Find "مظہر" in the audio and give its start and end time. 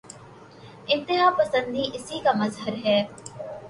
2.35-2.73